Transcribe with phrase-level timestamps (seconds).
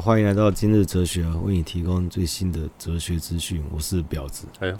[0.00, 3.62] 好，欢迎来到今日哲学啊，为你提供最新的哲学资讯。
[3.70, 4.76] 我是婊子，哎呦，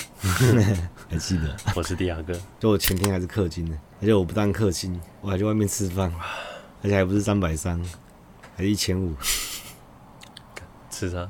[1.10, 1.54] 还记得？
[1.76, 2.32] 我是迪亚哥。
[2.58, 6.10] 就我前天还是氪金的，而且我不但氪金，我还去外面吃饭，
[6.82, 7.78] 而且还不是三百三，
[8.56, 9.12] 还是一千五。
[10.88, 11.28] 吃啥？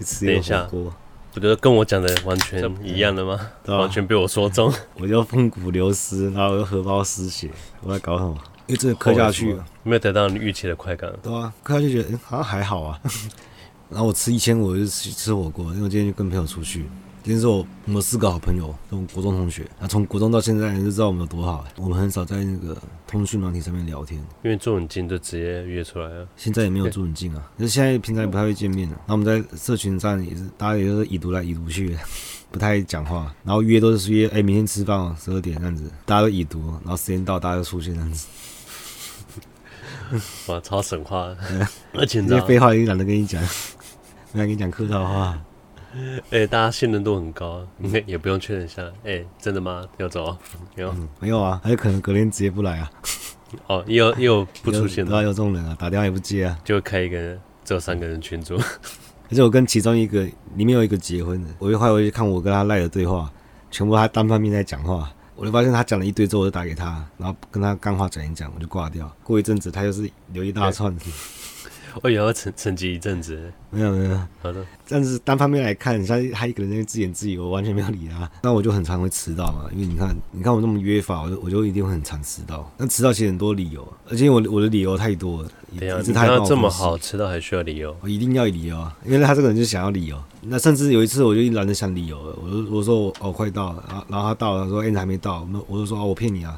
[0.00, 0.92] 吃一下火锅。
[1.32, 3.38] 不觉得跟我讲的完全一样的吗？
[3.66, 4.74] 完全被我说中。
[4.98, 7.48] 我就风骨流失，然后又荷包失血，
[7.82, 8.36] 我在搞什么？
[8.66, 13.00] 因为这个氪下去没有得到你预期的快感，对啊，磕下去觉得、欸、好像还好啊。
[13.90, 16.86] 然后我吃一千五，我就吃吃火锅，因为我今天就跟朋友出去。
[17.24, 21.64] 今天是我我们四个好朋友，从国中同学，那从国中到现在你就知道我们有多好。
[21.76, 26.28] 我们很少在那个通讯软体上面聊天，因为住很近就直接约出来了。
[26.36, 29.00] 现在也没有住很近啊，就现在平常也不太会见面了。
[29.06, 31.96] 那我们在社群上也是，大家也都是已读来已读去，
[32.50, 33.34] 不太讲话。
[33.42, 38.26] 然后约都是约，哎、欸，明天吃饭哦，十二点这样子，大家都已读，然后时间到大家就出现这样子。
[40.52, 41.34] 哇，超神话！
[41.94, 43.42] 而且这些废话也懒得跟你讲，
[44.30, 45.40] 不想跟你讲客套话。
[46.30, 47.66] 哎、欸，大家信任度很高，
[48.06, 48.82] 也不用确认一下。
[49.04, 49.86] 哎、欸，真的吗？
[49.98, 50.36] 要走？
[50.74, 52.90] 没有、嗯， 没有啊，还有可能隔天直接不来啊。
[53.68, 58.56] 哦，也有也有不出现的，对啊，有这种人啊，打电话也不接啊，就开一个只有三个人群组。
[59.30, 60.22] 而且我跟其中一个
[60.56, 63.30] 里面有一个结婚的，我就后来我就看我跟他赖的对话，
[63.70, 69.10] 全部他单方面在讲话，我就发现他讲了一堆之后，我就打给他，然后跟他干话讲一讲，我就挂掉。
[69.22, 70.94] 过一阵子，他又是留一大串。
[72.02, 74.64] 我以为要沉沉寂一阵子，没有没有，好的。
[74.88, 78.28] 但是单方面来看，像他一个人在自言自语，我完全没有理他。
[78.42, 82.70] 那我就很常会迟到嘛，因为你看，你看我那么约法，我就我就一定会很常迟到。
[82.76, 85.48] 那迟到其实很多理由，而且我我的理由太多了。
[85.78, 87.96] 对啊，你看他这么好，迟到还需要理由？
[88.00, 90.20] 我一定要理由啊，因为他这个人就想要理由。
[90.42, 96.56] 那甚至有一次，我就懒得想理由了，我就我说我哦快到了，然后然后他到了，他说哎、欸、你还没到，那我就说哦我骗你啊，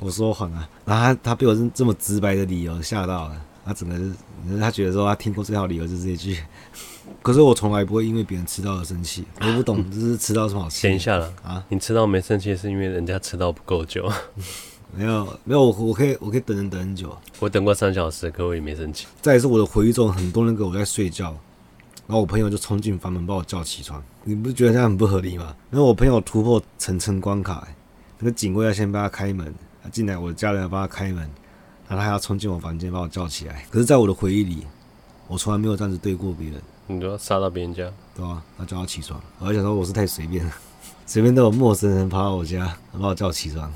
[0.00, 3.42] 我说谎啊，然后他他被我这么直白的理由吓到了。
[3.66, 4.12] 他整个是，
[4.60, 6.38] 他觉得说他听过最好理由就是这一句，
[7.20, 10.86] 可是我从来不会因为别人迟到而生气，我不懂 这是迟到什么好气。
[10.86, 14.08] 等一下了啊，你迟到没生气是因为人家迟到不够久？
[14.96, 19.06] 没有没有，我我可以我可以等人等很久，我等过三小时，可我也没生气。
[19.20, 21.36] 再也是我的回忆中很多人给我在睡觉，
[22.06, 25.54] 然后我朋友就冲进房门把我叫起床，你不是觉得这样很不合理吗？
[25.72, 27.66] 因为我朋友突破层层关卡，
[28.20, 29.52] 那个警卫要先帮他开门，
[29.90, 31.28] 进来我的家人要帮他开门。
[31.88, 34.66] 然后他还要冲进我房间把我叫起来，可是，在我的回忆里，
[35.28, 36.60] 我从来没有这样子对过别人。
[36.88, 37.90] 你都要杀到别人家？
[38.14, 40.52] 对啊，他叫我起床，我还想说我是太随便了，
[41.06, 43.72] 随便都有陌生人跑到我家把我叫起床。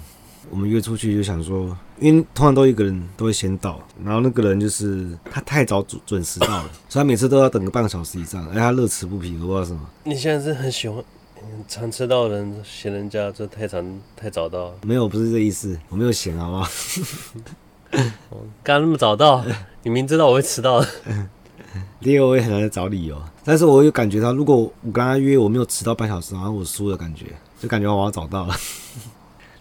[0.49, 9.81] 我们约出去就想说，因为通常都一个人都会先到，然后那个人就是他太早准准时到了， 所以他每次都要等个半个小时以上，而他乐此不疲，我不知道什么。
[10.05, 11.05] 你现在是很喜欢
[11.69, 14.73] 常迟到的人嫌人家这太长太早到？
[14.83, 16.69] 没有，不是这意思，我没有嫌，好不好？
[18.63, 19.45] 刚那么早到，
[19.83, 20.89] 你明知道我会迟到的。
[22.01, 27.27] 第二，我也很难找理由，但是我有感觉到，如果我刚刚约，我没有迟到半小时，然后我输的感觉，
[27.61, 28.55] 就感觉我要找到了。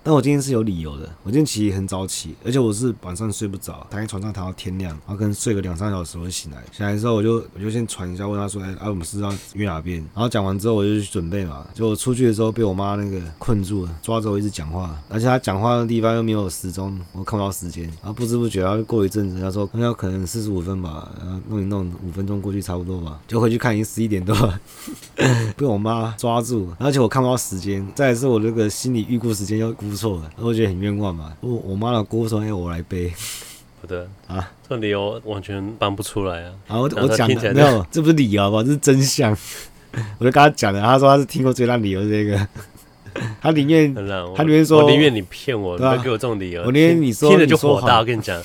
[0.03, 6.63] 但我今天是有理由的，我今天其实很早起，而且我是晚上睡不着，躺在床上躺到天亮，然后可能睡个两三小时我就醒来。
[6.71, 9.97] 醒来之后我就我就先传一下问他说，哎、欸，啊我们是要约哪边？
[10.13, 11.65] 然后讲完之后我就去准备嘛。
[11.73, 17.83] 结果出去的时候被我妈那个困住了，抓着我一直讲话，而且他讲话的地方又没有时钟，我看不到时间。
[17.85, 24.59] 然后不知不觉，然后过一阵子，他说要可能四十五分吧，然后弄一弄五分钟过去差不多吧，就回去看已经十一点多了，
[25.57, 27.85] 被我妈抓住，而且我看不到时间。
[27.95, 30.79] 再来是我这个心理预估时间又估错的，我觉得很。
[30.79, 31.33] 冤枉嘛！
[31.41, 33.11] 我我妈的锅说要我来背，
[33.81, 36.53] 不对啊，这理由完全搬不出来啊！
[36.69, 38.63] 啊，我我讲的没有，这不是理由吧？
[38.63, 39.31] 这是真相。
[40.19, 42.47] 我就跟他讲的，他说他是听过最烂理由这个，
[43.41, 43.93] 他宁愿
[44.35, 46.63] 他宁愿说，我宁愿你骗我，不要给我这种理由。
[46.63, 48.41] 我宁愿你说听了就火大，我跟你讲，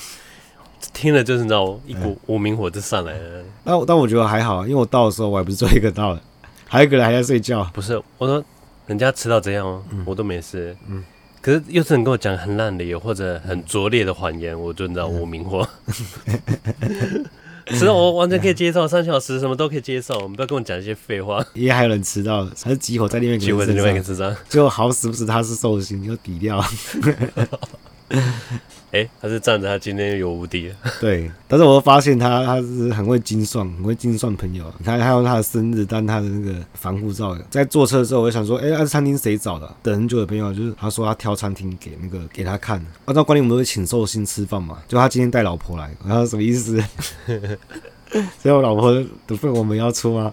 [0.93, 3.43] 听了就是你知道一股无名火就上来了。
[3.63, 6.21] 但但我觉得还好，因为我到的时候我还不是最后一个到的，
[6.67, 7.63] 还有一个人还在睡觉。
[7.73, 8.43] 不是，我说
[8.87, 10.75] 人家迟到怎样，我都没事。
[10.87, 11.03] 嗯。
[11.45, 15.69] 可是又是你跟我讲很烂的理由或者很拙劣的谎言，我就知道无名火。
[17.69, 21.45] 其实我完全可以接受，三小时什么都可以接受，我们不要跟我讲一些废话。
[21.53, 26.59] 因为还有人迟到，还是集火在另外一个，集火在另外一个身上，就好死不死他是寿星，就抵掉。
[28.91, 30.71] 哎、他是站着他今天有无敌。
[31.01, 34.73] 对，但是我发现他他是很会精算，很会精算朋友。
[34.77, 37.37] 你看，他用他的生日当他的那个防护罩。
[37.49, 39.75] 在坐车的时候，我就想说，哎、那、餐厅谁找的？
[39.83, 42.81] 等很久的朋友，就是他说他挑餐厅给那个给他看。
[43.05, 44.77] 按照惯例，我们都会请寿星吃饭嘛。
[44.87, 46.81] 就他今天带老婆来，然后什么意思？
[48.39, 48.93] 所以我老婆
[49.27, 50.31] 的份我们要出啊。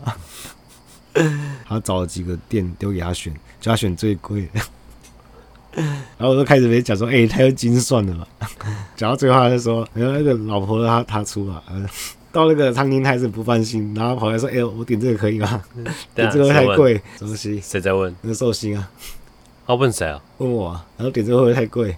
[1.66, 4.48] 他找了几个店丢给他选，叫他选最贵。
[6.18, 8.26] 然后我就开始没讲说，哎、欸，他又精算了嘛。
[8.96, 11.62] 讲到最后，他就说，然后那个老婆他他出了，
[12.30, 15.62] 到那个餐厅还是不放心，然后跑来说：“哎、欸，我点这个可以吗？
[15.76, 15.84] 嗯、
[16.14, 17.60] 点这个会太贵，什么东西？
[17.60, 18.14] 谁在问？
[18.22, 18.90] 那个寿星啊？
[19.66, 20.20] 他、啊、问谁啊？
[20.38, 20.86] 问我啊。
[20.96, 21.96] 然后点这个会不会太贵？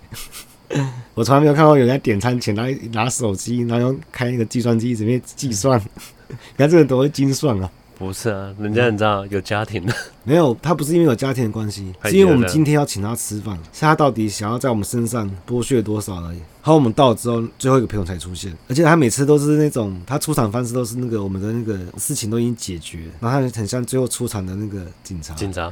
[1.14, 5.80] 我从来没有看过有人在点餐前拿拿手机，然后用开那个计算机一直在计算。
[6.28, 7.70] 你看这个多会精算啊！
[7.96, 9.94] 不是啊，人家你知道有家庭的。
[10.24, 16.38] 没有，他不是因为有家庭的关系，是因为我们今天要请他吃饭，是他到底想要在我们身上剥削多少而已。
[16.64, 25.34] 然后，我们到了之后，最后一个朋友才出现，而且他每次都是那种，他出场方式都是那个我们的那个事情都已经解决，然后他很像最后出场的那个警察。
[25.34, 25.70] 警察，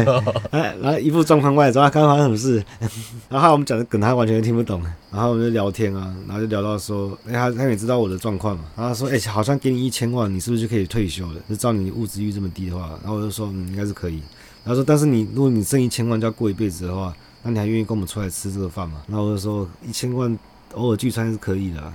[0.52, 2.62] 哎，然后一副状况外，知道他刚刚发生什么事，
[3.30, 11.40] 然后我们讲的梗他完全听不懂，然后我们就聊天啊，然后就聊到说，哎，他他也知道我的状况嘛，然后他说，哎，好像给你一千万，你是不是就可以退休了？
[11.48, 14.20] 就照你物质欲这么低的话，然后我就说，嗯，应该是可以。
[14.66, 17.14] 他说，但是你如果你挣一千万就要过一辈子的话。
[17.46, 19.02] 那你还愿意跟我们出来吃这个饭吗？
[19.06, 20.34] 那我就说一千万
[20.72, 21.92] 偶尔聚餐是可以的，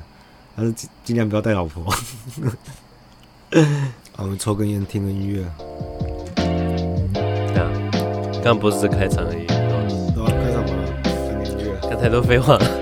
[0.56, 1.92] 但是尽尽量不要带老婆。
[4.18, 5.44] 我们抽根烟，听个音乐。
[6.36, 7.72] 对啊，
[8.34, 9.48] 刚刚不是开场而已。
[9.48, 10.69] 对啊，开场嘛，
[11.02, 11.13] 听
[11.50, 11.80] 音乐。
[11.90, 12.56] 讲太多废话。
[12.60, 12.79] 听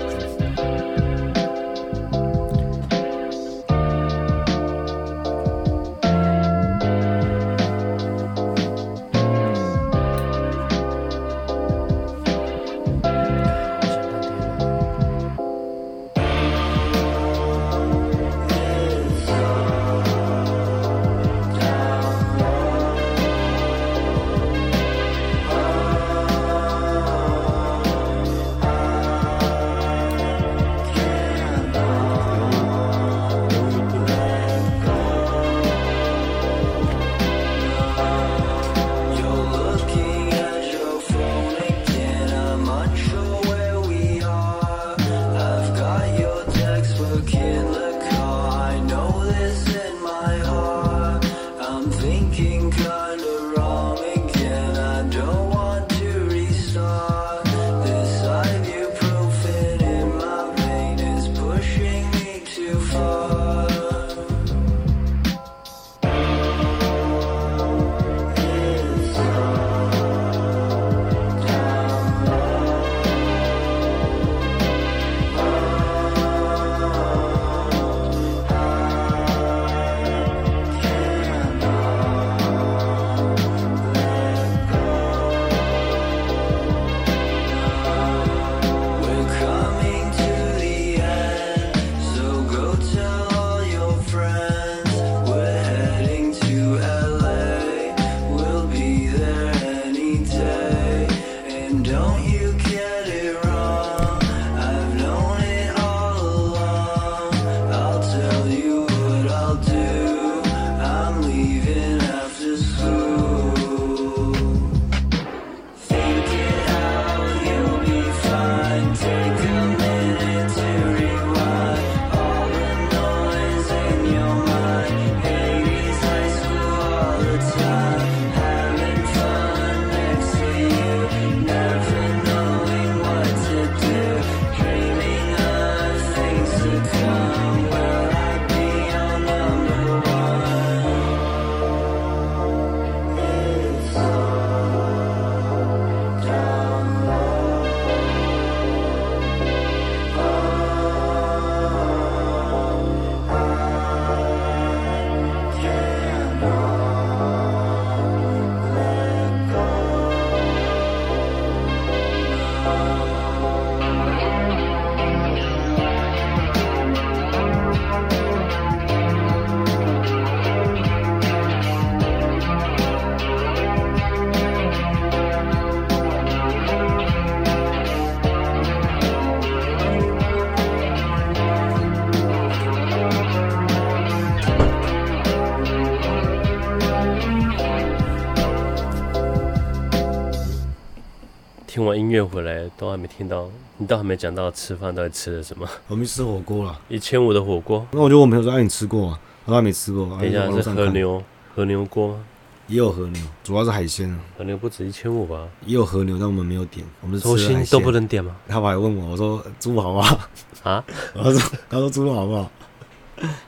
[191.88, 195.66] 完音乐回来都还没听到，你都还没讲到吃饭到底吃了什么？
[195.88, 197.86] 我们吃火锅了，一千五的火锅。
[197.90, 200.06] 那我觉得我朋友说：“哎，你吃过啊？”我还没吃过。
[200.20, 201.22] 等一下是和牛，
[201.54, 202.24] 和牛锅吗？
[202.66, 204.20] 也有和牛，主要是海鲜啊。
[204.36, 205.48] 和牛不止一千五吧？
[205.64, 206.86] 也有和牛，但我们没有点。
[207.00, 208.36] 我们是吃海鲜都不能点吗？
[208.46, 210.20] 他还问我，我说猪好不好？
[210.64, 210.84] 啊？
[211.14, 211.40] 我说
[211.70, 212.50] 他说猪肉好不好？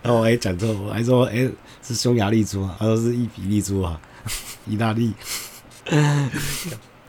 [0.03, 1.47] 然后我还讲错，我还说哎
[1.83, 4.01] 是匈牙利猪啊，他说是伊比利猪啊，
[4.67, 5.13] 意大利。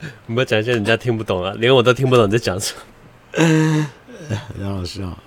[0.28, 3.88] 你不要讲一些人家听不懂啊，连我都听不懂你在讲什么。
[4.60, 5.18] 杨老师啊。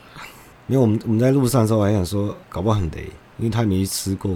[0.67, 3.11] 因为我们我们在路上的时候，我还想说，搞不好很雷。
[3.37, 4.31] 因为他也没吃过，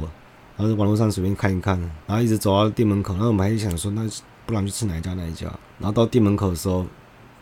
[0.56, 4.02] 然后在网络上随便看一看，然后一直走到店门口，然后我们还想说，那
[4.44, 5.46] 不然去吃哪一家哪一家？
[5.78, 6.84] 然后到店门口的时候，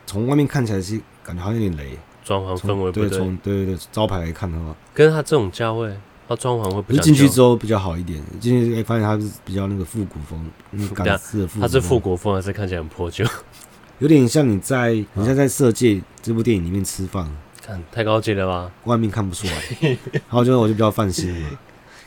[0.05, 5.97] 从外面看起来是感觉好像有点雷，装潢氛围不对，对，从对对对招牌来看的话，跟他这种价位。
[6.29, 11.61] 它装潢会比较进去之后比较好一点，进去哎发现它是比较那个复古风， 那个港式的复古风。
[11.61, 13.25] 它是复古风还是看起来很破旧？
[14.01, 17.31] 有点像你在，你像在《色戒》这部电影里面吃饭，
[17.65, 18.71] 看太高级了吧？
[18.85, 21.59] 外面看不出来， 然后就我就比较放心了。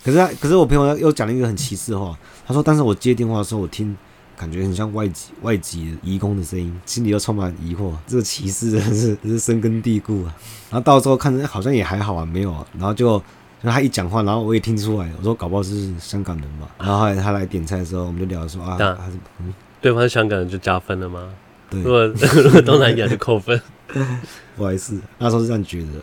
[0.03, 3.97] 可是他，可是我朋友又讲了一个很歧视的话，他说：“但是我接电话的时候，我听
[4.38, 7.91] 感觉很像外籍外籍移工的声音，心里又充满疑惑。
[8.05, 10.35] 这个歧视真是真是深根蒂固啊！
[10.69, 13.21] 然后到时候看着好像也还好啊，没有啊，然后就。”
[13.61, 16.67] 就他一讲话，然后我也听出来，我说搞不好是香港人吧。
[16.77, 21.29] 然后后来他来点菜的时候，我们就聊说啊，他是嗯，对方是香港人就加分了吗？
[21.69, 23.59] 对，如果如果东南亚就扣分。
[24.55, 25.93] 不好意思，那时候是这样觉得。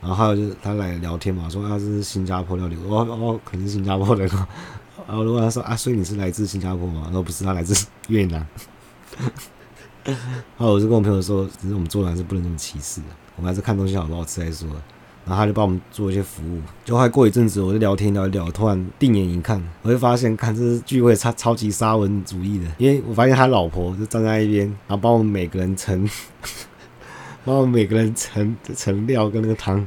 [0.00, 4.28] 然后还有就是他来聊天嘛，说他是新加坡料理，我我可能是新加坡人。
[5.06, 7.08] 然后如果他说啊，所以你是来自新加坡吗？
[7.12, 8.46] 说不是，他来自越南。
[10.04, 10.16] 然
[10.58, 14.68] 后我就跟我朋友说，只是我们做人还是不能这么歧视的，我们还是看东西好不好吃再说。
[15.28, 26.08] 然后他就帮我们做一些服务，就后来过一阵子，我就聊天聊一聊，突然定眼一看，我就发现，看这是聚会超超级沙文主义的，因为我发现他老婆就站在一边，然后帮我们每个人盛，
[27.44, 29.86] 帮我们每个人盛盛料跟那个汤，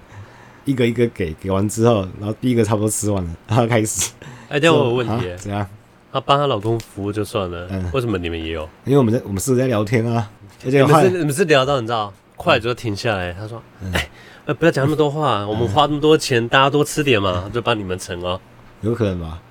[0.64, 4.12] 一个一个给，给完之后，然后第一个差不多吃完了，然后开始。
[4.48, 5.68] 哎，这样我有问题，怎样？
[6.14, 8.70] 他帮她老公服务就算了，嗯，为什么你们也有？
[8.86, 10.30] 因为我们在我们是在聊天啊，
[10.64, 14.08] 而且你们是你们是聊到你知道，快就停下来，他说，哎。
[14.51, 18.38] 呃，不要讲那么多话，我们花那么多钱，大家多吃点嘛，就帮你们盛哦。
[18.81, 19.41] 有可能吧。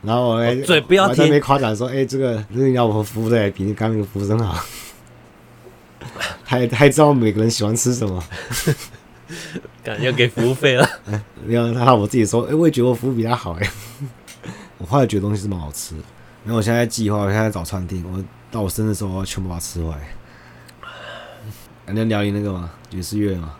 [0.00, 4.64] 然后我还嘴不要听，没夸奖说，哎，这个这个要我服务的比你刚那个服务生好。
[6.44, 8.22] 还还知道每个人喜欢吃什么，
[9.84, 10.88] 感觉要给服务费了。
[11.46, 13.70] 然后他我自己说，哎，我也觉得我服务比他好哎。
[14.78, 16.02] 我后来觉得东西是蛮好吃的，
[16.44, 20.00] 然后我现在计划，我现在找餐厅，我到我生日的时候我要全部把它吃完。
[21.84, 22.70] 还能聊你那个吗？
[22.88, 23.54] 爵士乐吗？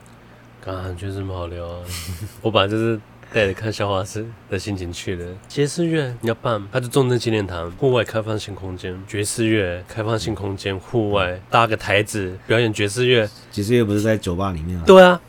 [0.67, 1.81] 啊，确实这么好聊啊！
[2.43, 3.01] 我本来就是
[3.33, 5.25] 带着看笑话式的心情去的。
[5.49, 13.29] 爵士乐你要办，它就重症纪念堂户外开放性空间，爵士乐开放性空间，户外搭个台子表演爵士乐。
[13.53, 14.83] 爵士乐不是在酒吧里面吗？
[14.85, 15.21] 对啊，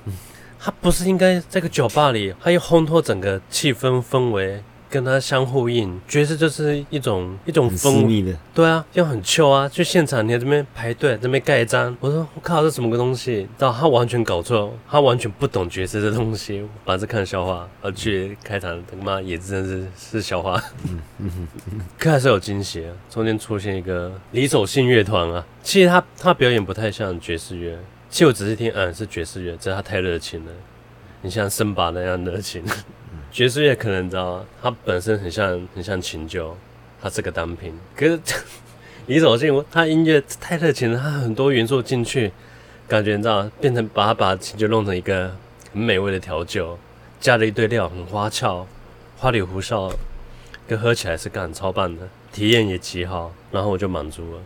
[0.59, 4.63] 它不是应该在个酒吧里，它要烘托整个气氛氛围。
[4.89, 9.67] 跟他相呼应，爵士就是一种一种风靡的，对啊，又很秋啊。
[9.67, 13.47] 去现场你在这边排队，这边盖章，我说我靠，这什么个东西？
[13.57, 20.61] 到他完全搞错，他完全不懂爵士的东西，反正看笑话，而去开场他妈也真的是是笑话。
[20.87, 21.31] 嗯嗯
[21.71, 22.93] 嗯，可还是有惊喜啊！
[23.09, 27.77] 中间出现一个离手信乐团啊，其实他他表演不太像爵士乐，
[28.09, 30.51] 其实我只是听，嗯，是爵士乐，只是他太热情了，
[31.21, 32.63] 你像森巴那样热情。
[33.31, 34.45] 爵士乐可能你知道吗？
[34.61, 36.57] 它本身很像很像琴酒，
[37.01, 37.73] 它是个单品。
[37.95, 38.19] 可是
[39.05, 42.31] 李守信，他音乐太热情了，它很多元素进去，
[42.87, 43.49] 感觉你知道？
[43.61, 45.35] 变成把它把琴酒弄成一个
[45.71, 46.77] 很美味的调酒，
[47.19, 48.65] 加了一堆料，很花俏，
[49.17, 49.91] 花里胡哨，
[50.67, 53.31] 跟喝起来是干超棒的，体验也极好。
[53.51, 54.41] 然后我就满足了，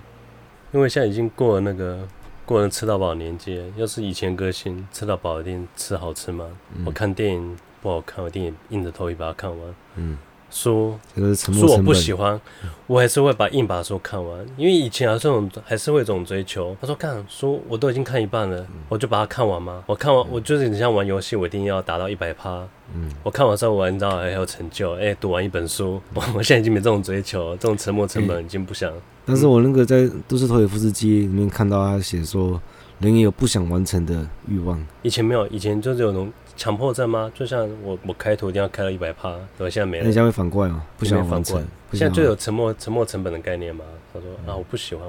[0.73, 2.07] 因为现在已经过了那个
[2.45, 6.45] 过了吃到饱年纪，要是以前歌星吃到饱一定吃好吃吗？
[6.75, 7.57] 嗯、我看电影。
[7.81, 9.75] 不好看，我一定硬着头皮把它看完。
[9.95, 10.17] 嗯，
[10.49, 10.97] 书
[11.39, 12.39] 书我不喜欢，
[12.87, 16.75] 我还是会把硬把书看完，因为以前还是这种还是会这种追求。
[16.79, 19.83] 他说看书我都已经看一半了，嗯、我就把它看完吗？
[19.87, 22.67] 我看完，嗯、我就是你像玩游戏，我一定要达到一百趴。
[22.93, 28.91] 嗯，我看完之后我你知道还有成就，哎、欸，读完一本书，我 我现在已经没这种追求，这种沉没成本已经不想。
[28.91, 32.61] 嗯、但是我那个在都市托尔夫斯基里面看到他写说，
[32.99, 34.83] 人也有不想完成的欲望。
[35.01, 36.31] 以前没有，以前就是有种。
[36.57, 37.31] 强迫症吗？
[37.33, 40.03] 就像我，我开头一定要开到一百趴，对，现在没了。
[40.03, 40.83] 那现在会反过来吗？
[40.99, 41.65] 不想反过来。
[41.93, 43.83] 现在就有沉没沉没成本的概念吗？
[44.13, 45.03] 他说、嗯、啊，我不喜欢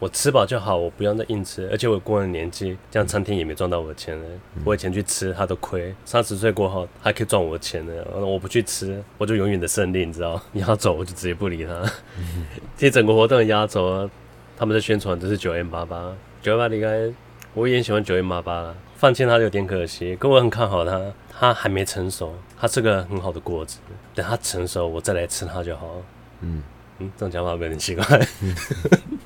[0.00, 1.68] 我，吃饱就好，我不要再硬吃。
[1.70, 4.24] 而且我过了年纪，这样餐厅也没赚到我的钱了。
[4.56, 5.94] 嗯、我以前去吃，他都亏。
[6.06, 7.92] 三十岁过后还可以赚我的钱呢。
[8.16, 10.40] 我不去吃，我就永远的胜利，你知道？
[10.52, 11.74] 你要走，我就直接不理他。
[12.18, 14.08] 嗯、其实整个活动压轴，
[14.56, 17.12] 他们在宣传的是九 M 八八，九 M 八八应该
[17.52, 18.74] 我也喜欢九 M 八八了。
[18.96, 23.78] 放弃他有点可惜，可我很看好他，他还没成熟，他是个很好的果子，
[24.14, 26.02] 等他成熟，我再来吃它就好了。
[26.40, 26.62] 嗯
[26.98, 28.04] 嗯，这种讲法有点奇怪。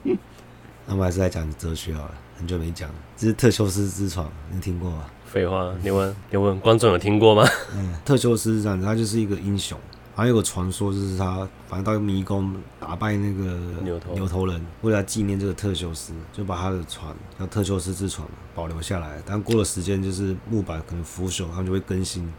[0.86, 5.04] 那我们还是来讲哲学好了，很久没讲，这是特修斯之船，你听过吗？
[5.24, 7.44] 废话，你问，你问观众有听过吗？
[7.74, 9.78] 嗯，特修斯这样子，他就是一个英雄。
[10.16, 18.24] 还有个传说，就是他反正到迷宫打败那个牛头牛头人，为了纪念这个特修斯，就把他的船叫特修斯之船
[18.54, 19.20] 保留下来。
[19.26, 22.32] 但过了时间，就是木板可能腐朽，他们就会更新，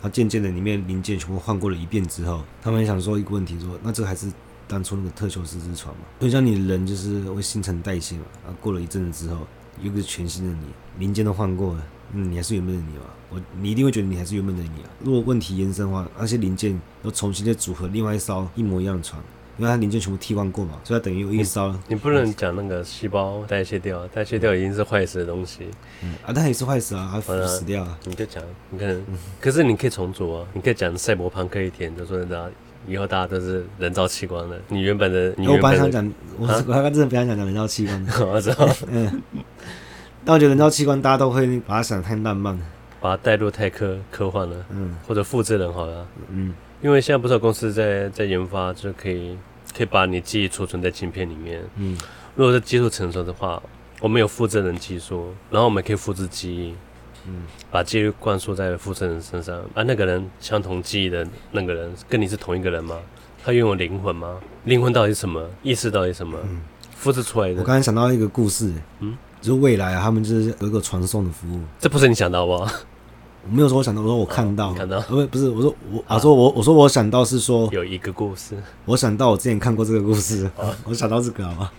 [0.00, 4.30] 他渐渐的里面零件全部换过了一遍之后，他们想说一个问题说，说那这还是
[4.68, 6.02] 当初那个特修斯之船嘛？
[6.18, 9.46] 所以像你人就是会新陈代谢嘛，啊，过了一阵子之后，
[9.80, 10.66] 有个全新的你，
[10.98, 13.04] 零件都换过了，嗯，你还是原本的你嘛？
[13.30, 14.90] 我你一定会觉得你还是原本的你啊。
[15.02, 19.22] 如果问题延伸的话，那些零件要重新再组合另外一艘一模一样的船。
[19.58, 21.74] 因为它零件全部替换过嘛，所以它等于有一烧。
[21.88, 25.66] 你不能讲那个细胞代谢掉，代谢掉已经是坏死的东西。
[26.02, 27.98] 嗯啊，但也是坏死啊，它腐死掉啊。
[28.04, 32.50] 你就讲，你看，嗯、可是你可以重组啊，你可以讲赛博朋克一点，就说大家
[32.86, 34.60] 以后大家都是人造器官的。
[34.68, 38.12] 你原本的，你原本的我本来想讲，我我刚刚真的不想讲讲人造器官的。
[38.26, 39.22] 我知道，嗯。
[40.24, 42.60] 但我觉得人造器官大家都会把它想得太浪漫了，
[43.00, 44.56] 把它带入太科科幻了。
[44.70, 44.96] 嗯。
[45.06, 46.06] 或者复制人好了。
[46.30, 46.54] 嗯。
[46.82, 49.36] 因为现在不少公司在在研发，就可以
[49.76, 51.62] 可以把你记忆储存在芯片里面。
[51.76, 51.96] 嗯，
[52.34, 53.60] 如果是技术成熟的话，
[54.00, 56.74] 我们有复制人技术，然后我们可以复制记忆。
[57.28, 59.56] 嗯，把记忆灌输在复制人身上。
[59.74, 62.96] 啊，那个人相同记忆的那个人跟你是同一个人吗？
[63.44, 64.36] 他拥有灵魂吗？
[64.64, 65.44] 灵魂到底是什么？
[65.62, 66.38] 意识到底是什么？
[66.44, 66.60] 嗯，
[66.96, 67.60] 复制出来的。
[67.60, 71.60] 我刚才想到一个故事，嗯，就是未来他们就是有一个传送的服务。
[71.78, 72.72] 这不是你想到吧？
[73.48, 81.70] 我没有说我想到，我说我看到，哦、看到，不不是，我说我啊，说我我说我想到是说有一个故事，我想到我之前看过这个故事，哦、 我想到这个好吗？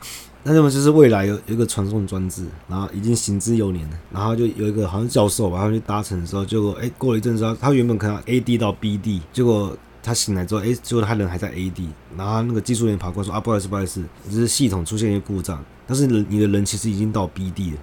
[0.48, 17.78] 那那么就是未来有有一个传送装置，然后已经行之有年了，然后就有一个好像教授吧，他去搭乘的时候，结果哎过了一阵子，他原本可能 A D 到 B D，结果他醒来之后，哎，结果他人还在 A D，然后那个技术员跑过来说啊，不好意思不好意思，就是系统出现一个故障，但是你的人其实已经到 B D 了。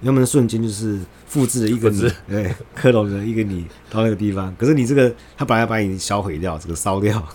[0.00, 4.54] 要么瞬间就是复制了一个你，对， 克隆了一个你到那个地方。
[4.58, 7.26] 可是你这个，他本来要把你销毁掉，这个烧掉，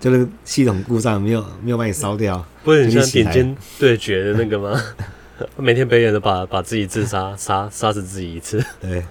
[0.00, 2.44] 就那个系统故障没有没有把你烧掉。
[2.64, 4.82] 不是你像顶尖对决的那个吗？
[5.56, 8.64] 每天表演都把把自己自杀 杀杀死自己一次。
[8.80, 9.04] 对，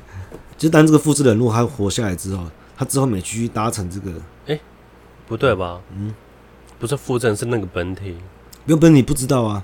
[0.58, 2.44] 就当这个复制人如果他活下来之后，
[2.76, 4.12] 他之后每继续搭乘这个，
[4.48, 4.62] 哎、欸，
[5.28, 5.80] 不对吧？
[5.96, 6.14] 嗯，
[6.78, 8.18] 不是复制，是那个本体。
[8.66, 9.64] 原本你不知道啊。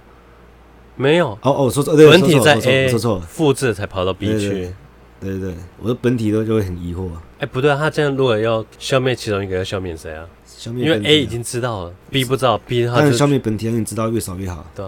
[0.98, 4.74] 没有哦哦，说错，对，本体在 A，说错，复制才跑到 B 去。
[5.20, 7.10] 对对对，我的本体都就会很疑惑。
[7.38, 10.26] 哎，不对，他这样如果要消灭其中一个，要消灭谁啊？
[10.66, 14.66] 消灭，因为 A 已经知道了，B 不知道，B 他消灭本体，让你知道越少越好。
[14.74, 14.84] 对，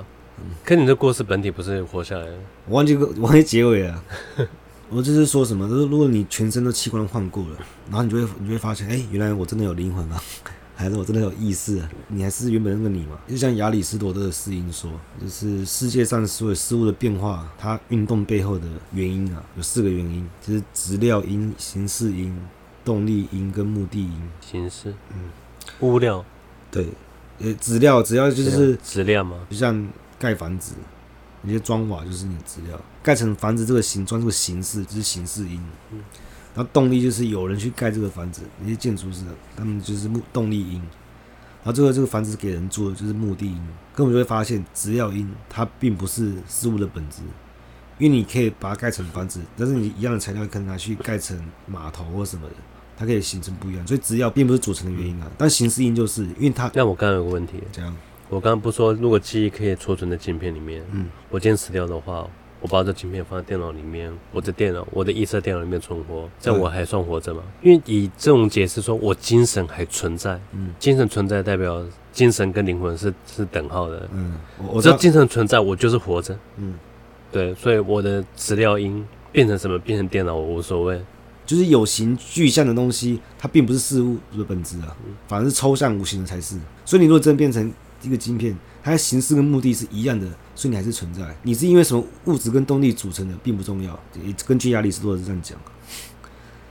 [0.65, 2.33] 可你这故事本体不是活下来了？
[2.67, 4.03] 我忘记个，忘记结尾了。
[4.89, 7.57] 我就是说什么，就是如果你全身的器官换过了，
[7.89, 10.19] 然后你就会，你就会发现，哎，原来我真的有灵魂啊。
[10.79, 13.17] 还是我真的有意识，你还是原本那个你嘛？
[13.27, 22.39] 就像亚里士多德的释因说，就是世界上所有事物的变化，它运动背后的原因啊，有四个原因，就是质料因、形式因、
[22.85, 24.21] 动力因跟目的因。
[24.39, 25.31] 形式，嗯，
[25.81, 26.23] 物料，
[26.71, 26.87] 对，
[27.39, 29.37] 呃，资料，质料就是质料嘛？
[29.49, 29.87] 就像
[30.19, 30.73] 盖房子，
[31.41, 35.61] 你些砖瓦就是你的质料，盖成房子这个形状、这个形式就是形式因。
[35.91, 36.03] 嗯。
[36.55, 39.23] 那动力就是有人去盖这个房子，那些建筑师，
[39.55, 40.79] 他们就是目动力因。
[41.63, 43.61] 然后最后这个房子是给人住的，就是目的因。
[43.93, 47.21] 根本就会发现，质料因它并不是事物的本质，
[47.99, 52.55] 因为你可以把它盖成房子，但是你一样的材料可能拿去盖成码头或什么的，
[52.97, 53.87] 它可以形成不一样。
[53.87, 56.69] 所以质料并不是组成的原因啊，但形式因就是因为它。
[56.73, 57.95] 那我刚刚有个问题，这样，
[58.27, 62.27] 我刚刚不说，如果记忆可以储存在镜片里面，嗯，我今天死掉的话。
[62.59, 67.43] 我把这晶片放在电脑里面，我的电脑，我的预设电脑里面存活，这样我还算活着吗？
[67.61, 74.39] 因为以这种解释说，我精神还存在，嗯，精神存在代表精神跟灵魂是是等号的，嗯，
[74.73, 76.73] 我只要精神存在，我就是活着，嗯，
[77.31, 80.99] 对，所以我的资料音变成什么，变成电脑我无所谓，
[81.47, 84.95] 就是有形具象的东西，它并不是事物的本质啊，
[85.27, 86.59] 反而是抽象无形的才是。
[86.85, 90.27] 所以你如果真变成一个晶片，它的形式跟目的是一样的。
[90.53, 93.99] 所以你还是存在，你是因为什么物质跟动力组成的，并不重要。
[94.45, 95.55] 根据亚里士多德这样讲，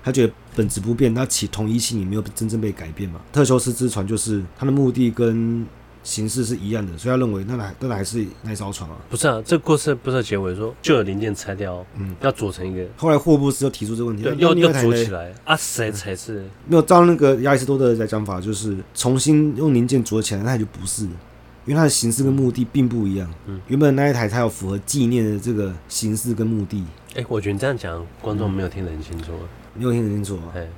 [0.02, 3.20] 他觉得本质不变，它起同一性也没有真正被改变嘛。
[3.32, 5.64] 特修斯之船就是它的目的跟
[6.06, 8.96] 形式是一样的，所以他认为那还那还是那艘船啊？
[9.10, 12.86] 不是啊，这故事不是结尾说旧的零件拆掉，嗯，要组成一个。
[12.96, 15.56] 后来霍布斯又提出这个问题，要要组起来啊？
[15.56, 16.44] 谁才是？
[16.68, 21.08] 没有照那个亚里士多德的讲法，就是重新用零件组起来，那也就不是。
[21.64, 23.28] 因为它的形式跟目的并不一样。
[23.46, 26.84] 嗯，原本那一台才有符合纪念的这个形式跟目的。
[27.16, 29.32] 哎、欸，我觉得你这样讲，观众没有听得很清楚。
[29.74, 30.40] 没有听得很清楚。
[30.54, 30.68] 哎，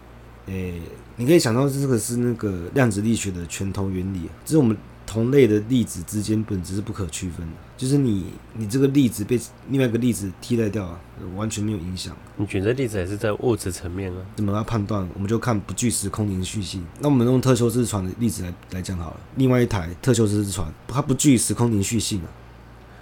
[0.47, 0.73] 哎，
[1.17, 4.75] 你可以想到这个是那个量子力学的拳头原理，这是我们。
[5.09, 9.41] 同类的粒子之间本质是不可区分的，就是你你这个粒子被
[9.71, 11.01] 另外一个粒子替代掉了，
[11.35, 12.15] 完全没有影响。
[12.37, 14.19] 你举这例子还是在物质层面啊？
[14.37, 15.09] 怎么来判断？
[15.15, 16.85] 我们就看不具时空连续性。
[17.01, 19.21] 那我们用特修斯船的例子来来讲好了。
[19.37, 22.29] 另外一台特修斯之船，它不具时空连续性啊，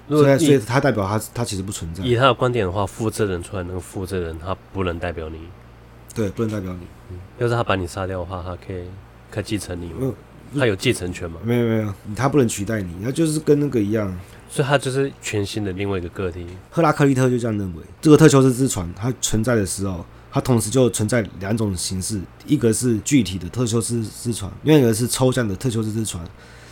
[0.08, 2.04] 所以所以它代表它它其实不存在。
[2.04, 5.40] 以他的观点的话，复制人出来那个复制人，他不能代表你。
[6.14, 6.86] 对，不能代表你。
[7.10, 8.84] 嗯，要是他把你杀掉的话，他可以
[9.28, 10.14] 可以继承你吗？
[10.54, 11.38] 他有继承权吗？
[11.44, 14.14] 没有没有，他不能取代你，他就是跟那个一样。
[14.48, 16.46] 所以，他就是全新的另外一个个体。
[16.70, 26.24] 赫拉克利特就这样认为，这个特修斯之船它存在的时候，它同时就存在两种形式，一个是具体的特修斯之船，另外一个是抽象的特修斯之船。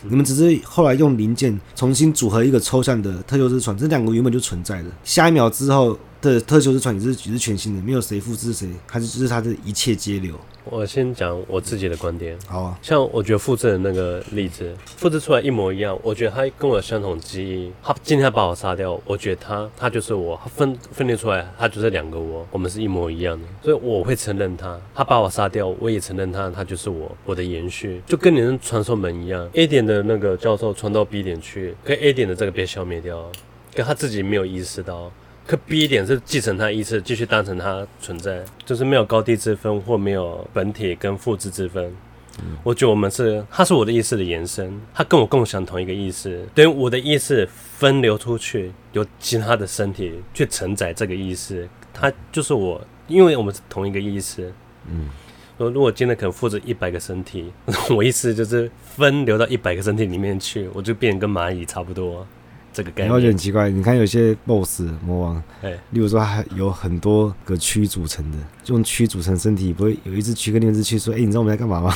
[0.07, 4.89] 你们只是后来用零件重新组合一个抽象的特修斯船，这两个原本就存在的。
[5.03, 10.39] 下一秒之后的特修斯船也是也是全新的，没有谁复制谁，还是就是它的一切皆流。
[10.69, 12.37] 我先讲我自己的观点。
[12.47, 17.71] 好啊，像我觉得复制的那个例子，复制出来一模一样，我觉得他跟我有相同记忆。
[17.83, 24.79] 他今天把我杀掉，我觉得他他就是我，他分分裂出来，他就是两个我，我们是一模一样的，所以我会承认他。
[24.93, 29.49] 他把我杀掉，我也承认他，他就是我，我的延续，就跟你的传送门一样。
[29.53, 33.31] A 点的那个教授传到 B 点去，可 A 点的这个被消灭掉，
[33.75, 35.11] 可他自己没有意识到。
[35.47, 41.95] 可 B 点是继承它意识，继续当成它存在，就是没有高低之分，或没有本体跟复制之分。
[42.39, 54.51] 嗯、我觉得我们是，它是我的意识的延伸，它跟我共享同一个意识，等于我的意识分流出去，由其他的身体去承载这个意识，它就是我，因为我们是同一个意识。
[54.89, 55.09] 嗯，
[55.57, 57.53] 如果今天可能复制一百个身体，
[57.95, 62.27] 我意思就是分流到一百个身体里面去，我就变跟蚂蚁差不多。
[62.75, 63.69] 这个概念，然后就很奇怪。
[63.69, 71.93] 你看有些 BOSS 魔王，哎，例如说还有很多个区组成的，用区组成身体，不会有一只区跟另一只区说：“哎，你知道我们在干嘛吗？”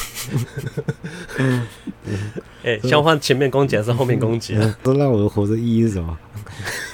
[1.37, 1.67] 嗯，
[2.63, 4.77] 哎，交换前面攻击还是后面攻击啊？
[4.81, 6.17] 都让我活着意义是什么？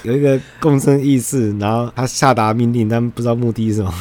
[0.02, 3.94] 有一个共生意识，然后他下达命令，但不知道目的是什么。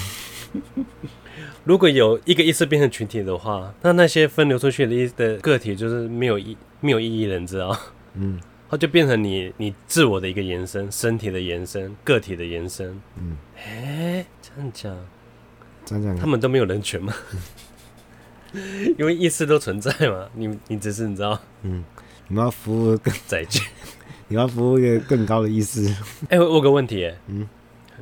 [1.63, 7.77] 如果有一个意识变成群体的话，那那些分流出去的意的个体就是没有意没有意义的，你知道？
[8.15, 8.39] 嗯。
[8.75, 13.01] 它就变成你你自我的一个延伸，身体的延伸，个体的延伸。
[13.17, 14.93] 嗯，哎，这样讲，
[15.85, 17.13] 这样讲，他们都没有人权吗？
[18.99, 20.27] 因为意识都存在嘛。
[20.33, 21.85] 你你只是你知道，嗯，
[22.27, 23.61] 你们要服务更载具，
[24.27, 25.87] 你要服务一个更高的意识。
[26.27, 27.47] 哎，我有个问题，嗯。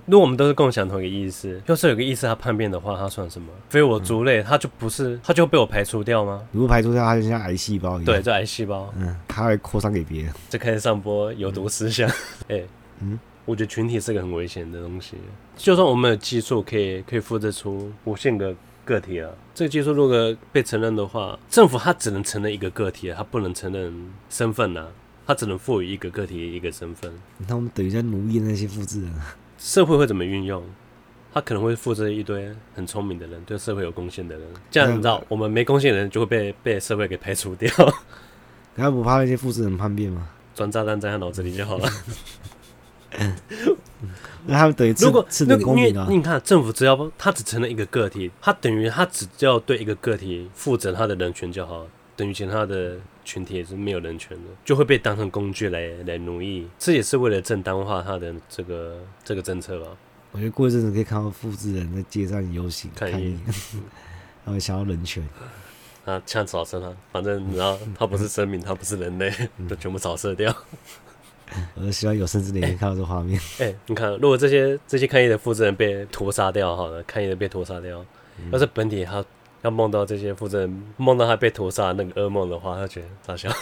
[0.06, 3.47] 如果我们都是共享同一个意思，要是有个意思他叛变的话，他算什么？
[3.69, 6.41] 非我族类，他就不是，他就被我排除掉吗？
[6.51, 8.06] 如果排除掉，他就像癌细胞一样。
[8.06, 8.93] 对，就癌细胞。
[8.97, 12.10] 嗯，他会扩散给别人，就开始散播有毒思想。
[12.49, 12.67] 哎、嗯欸，
[13.01, 15.15] 嗯，我觉得群体是个很危险的东西。
[15.56, 18.53] 就算我们有技术可以可以复制出无限个
[18.84, 24.88] 个体啊，这个技术如果被承认的话，政府它只能承认一个个体，它不能承认身份啊，
[25.25, 27.12] 它只能赋予一个个体一个身份。
[27.47, 29.12] 那我们等于在奴役那些复制人。
[29.63, 30.62] 社会会怎么运用？
[31.34, 34.45] 他可能会复制一堆很聪明的人，对社会有贡献的人。
[34.69, 37.71] 这样你知道，我们没贡献的人就会被被社会给排除掉。
[38.76, 40.28] 他不怕那些复制人叛变吗？
[40.54, 41.89] 装炸弹在他脑子里就好了。
[44.45, 52.97] 那他们等于如果是公平的，你看政府只要他只成了一个个体，他等于他只要对一个个体负责他的人权就好，等于其他的。
[53.24, 59.88] 群体也是没有人权的，就会被当成工具来来奴役，这也是为了正当化他的这个这个政策吧。
[60.32, 63.38] 我觉得过一阵子可以看到复制人在街上游行抗议，
[64.44, 65.24] 然后 想要人权，
[66.06, 69.32] 啊，枪扫射他，反正然后他不是生命，他不是人类，
[69.70, 70.56] 都全部扫射掉。
[71.76, 73.40] 我就希望有生之年可以看到这画面。
[73.60, 78.04] 哎、欸欸，你看，如果这些这些抗议的复制人被屠杀掉，好了，抗议的被屠杀掉，
[78.52, 79.24] 要是本体他。
[79.63, 83.52] 要梦到这些复制人，梦到他被屠杀那个噩梦的话，他觉得咋想？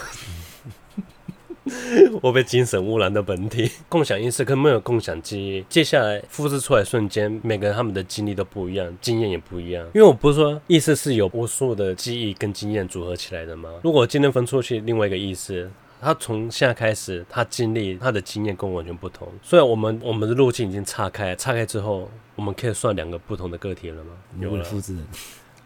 [2.24, 5.64] 我被精神污染的本体，共享意识跟没有共享记忆。
[5.70, 9.86] 接下来复制出来瞬间，每个人他们的经历都不一样，经验也不一样。
[9.94, 13.70] 因为我不是说意识是有无数的记忆跟经验组合起来的吗？
[13.84, 15.70] 如果今天分出去另外一个意识，
[16.02, 19.28] 他从现在开始，他经历他的经验跟我完全不同。
[19.44, 24.12] 虽然我们我们的路径已经岔开，岔开之后，我们可以算两个不同的个体了吗？
[24.40, 25.06] 有了复制人。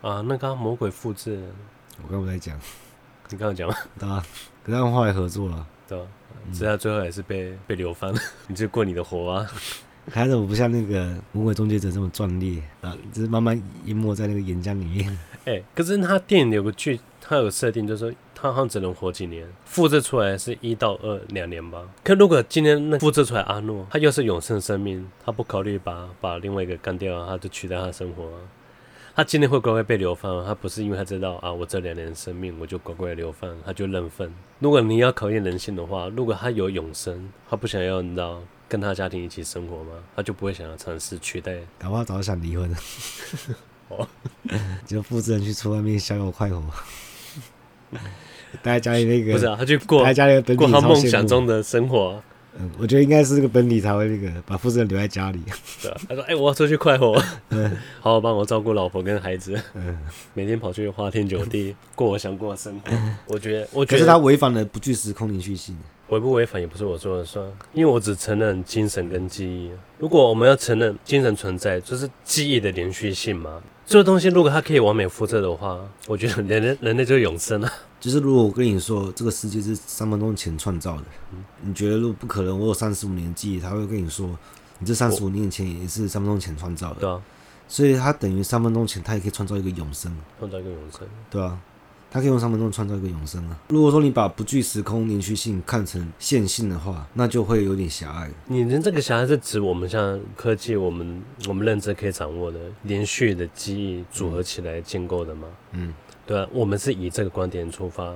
[0.05, 1.41] 啊，那刚刚魔鬼复制，
[2.03, 2.55] 我刚不在讲，
[3.29, 3.75] 你刚刚讲吗？
[3.97, 4.23] 对啊，
[4.63, 5.99] 跟他们后来合作了，对，
[6.53, 9.47] 只是他最后也是被被流放了， 你就过你的活啊。
[10.11, 15.09] 还是我不像那个魔鬼终结者这么壮烈啊，只是慢慢淹没在那个岩浆里面。
[15.45, 21.81] 哎、欸，可是他电影有个剧，他有设定，就是说他好像只能活几年，复制出来是一到二两年吧。
[22.03, 28.29] 可如果今天那复制出来阿诺，他又是永生生命，他不考虑把把另外一个干掉，他就取代他的生活。
[29.15, 34.29] 他今天会乖乖被流放，他不是因为他知道啊，我这两年生命我就乖乖流放，他就认份。
[34.59, 39.91] 如果你要考验人性的话，如果他有永生，他不想要你知道跟他家庭一起生活吗？
[40.17, 41.55] 他就不会想要尝试取代。
[41.79, 42.77] 搞不好早就想离婚了。
[43.87, 44.07] 哦，
[44.85, 46.61] 就复制人去出外面逍遥快活，
[48.61, 50.03] 待在家里那个不是啊，他去过
[50.57, 52.21] 过他梦想中的生活。
[52.57, 55.39] 嗯，我觉得应该是这个本体才会那个把负责人留在家里。
[55.81, 59.59] 对啊，他说：“哎、欸，我要出去快活，嗯， 好好帮我照顾老婆跟孩子。
[59.73, 59.97] 嗯，
[60.33, 62.91] 每天跑去花天酒地过我想过的生活。
[63.27, 65.77] 我觉得，我觉得可是他违反了不具时空连续性。
[66.09, 69.71] 违不违反也不是我说了算，因为我只承认精神跟记忆。
[69.97, 73.61] 如果我们要承认精神存在，就是记忆的连续性嘛。
[73.85, 77.71] 这个东西如果它可以完美复制的话，我觉得人类人类就永生了。
[77.99, 84.27] 就是如果我跟你说这个世界是三分钟前创造的，嗯，你觉得如果不可能，我有三十五年记忆，他会跟你说，
[84.79, 87.21] 你这三十五年前也是三分钟前创造的，对啊，
[87.67, 91.57] 所以它等于三分钟前，它也可以创造一个永生，创造一个永生，对啊，
[92.15, 93.59] 它可以用三分钟创造一个永生啊。
[93.67, 98.31] 如果说你把不具时空连续性看成线性的话，那就会有点狭隘。
[98.47, 105.49] 你的这个狭隘是指我们像科技，我们我们认知可以掌握的连续的记忆组合起来建构的吗？
[105.73, 105.93] 嗯。
[106.25, 108.15] 对啊，我们是以这个观点出发，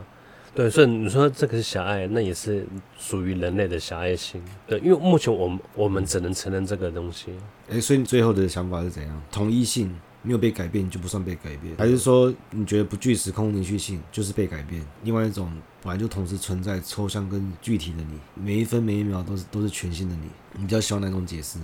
[0.56, 2.66] 对，所以你说这个是狭隘，那也是
[2.98, 7.34] 属于人类的狭隘性，对，因为目前我们我们只能承认这个东西。
[7.70, 9.22] 哎，所以你最后的想法是怎样？
[9.30, 14.86] 统一性没有被改变就不算被改变，还是说你觉得不具时空连续性就是被改变？
[15.04, 15.52] 另外一种
[15.82, 21.58] 本来就同时存在抽象跟具体的你，每一分每一秒都是都是全新的你，你比较喜欢哪种解释？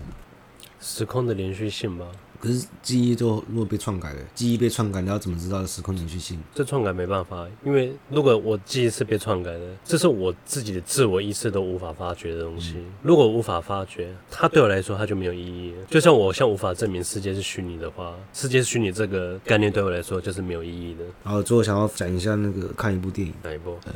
[0.79, 2.05] 时空的连续性吗。
[2.45, 6.39] 可是记忆就如果被篡改了，记忆被篡改，你要怎么知道时空连续性？
[6.53, 12.75] 这篡改没办法，因为如果我记忆是被篡改的，这是我自己的自我意识都无法发觉的东西。
[12.75, 15.73] 嗯、如果无法发觉，它对我来说它就没有意义。
[15.89, 21.03] 就像我像无法证明世界是虚拟的话，世界是虚拟这个概念对我来说就是没有意义的。
[21.23, 23.75] 然后最后想要讲一下那个看一部电影，哪一部？
[23.85, 23.91] 呃，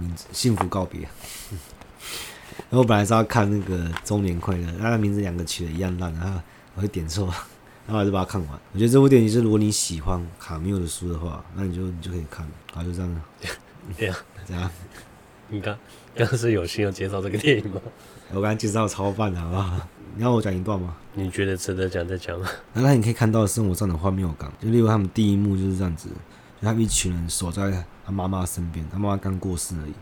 [0.00, 1.02] 名字《幸福告别》。
[2.74, 6.40] 然后我本来是要看那个周年快乐，他的名字两个取的一样烂，然后
[6.74, 7.26] 我就点错，
[7.86, 8.60] 然后我就把它看完。
[8.72, 13.22] 我觉得这部电影是，如果你喜欢卡缪的书的话，那你就你就可以看，好，就这样了。
[13.96, 14.68] 对呀， 这样。
[15.50, 15.78] 你刚
[16.16, 17.80] 刚是有心要介绍这个电影吗？
[18.32, 19.78] 我刚才介绍超棒的，好不好？
[20.16, 20.96] 你要我讲一段吗？
[21.12, 22.36] 你觉得值得讲再讲。
[22.72, 29.94] 那你可以看到生活上的荒谬感，就例如他们第一幕就是这样子，就他们一群人守在他妈妈身边，他妈妈刚过世而已。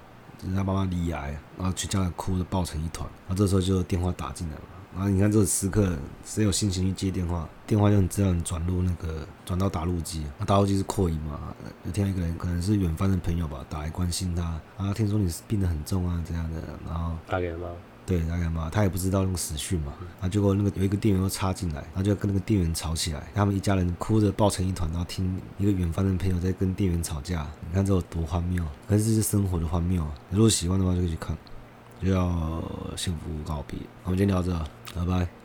[0.43, 4.63] 人家妈妈离癌，然后全家哭的抱成一团，然后这时候就电话打进来了，
[4.95, 7.49] 然后你看这个时刻谁有心情去接电话？
[7.67, 11.55] 电话就很自然转入那个转到打录机，那打录机是扩音嘛？
[11.85, 17.69] 有听到一个人可能是远方的朋友吧，打来关心他，啊，听说你病得很重啊，这样的，然后打给他妈。
[18.05, 18.69] 对，他干嘛？
[18.71, 19.93] 他也不知道那个死讯嘛。
[20.21, 23.23] 然后结果那个有一个店员又插进来，然后就跟那个店员吵起来。
[23.35, 27.47] 他们一家人哭着抱成一团，然后听一个远方的朋友在跟店员吵架。
[27.69, 28.65] 你看这有多荒谬？
[28.89, 30.03] 可是这是生活的荒谬。
[30.03, 31.37] 啊如果喜欢的话，就可以去看。
[32.03, 32.61] 就要
[32.97, 33.79] 幸福告别。
[34.03, 35.42] 我们今天聊到这，拜拜。